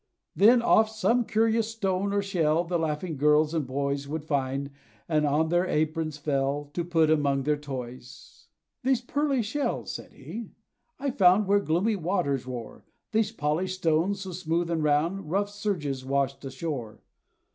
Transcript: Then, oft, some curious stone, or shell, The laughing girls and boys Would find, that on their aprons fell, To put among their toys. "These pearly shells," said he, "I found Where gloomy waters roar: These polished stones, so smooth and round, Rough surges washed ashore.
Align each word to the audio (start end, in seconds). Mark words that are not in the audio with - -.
Then, 0.35 0.63
oft, 0.63 0.91
some 0.95 1.25
curious 1.25 1.67
stone, 1.69 2.11
or 2.11 2.23
shell, 2.23 2.63
The 2.63 2.79
laughing 2.79 3.17
girls 3.17 3.53
and 3.53 3.67
boys 3.67 4.07
Would 4.07 4.23
find, 4.23 4.71
that 5.07 5.25
on 5.25 5.49
their 5.49 5.67
aprons 5.67 6.17
fell, 6.17 6.71
To 6.73 6.83
put 6.83 7.11
among 7.11 7.43
their 7.43 7.55
toys. 7.55 8.47
"These 8.83 9.01
pearly 9.01 9.43
shells," 9.43 9.91
said 9.93 10.13
he, 10.13 10.53
"I 10.99 11.11
found 11.11 11.45
Where 11.45 11.59
gloomy 11.59 11.97
waters 11.97 12.47
roar: 12.47 12.83
These 13.11 13.33
polished 13.33 13.75
stones, 13.75 14.21
so 14.21 14.31
smooth 14.31 14.71
and 14.71 14.81
round, 14.81 15.29
Rough 15.29 15.51
surges 15.51 16.03
washed 16.03 16.43
ashore. 16.45 17.03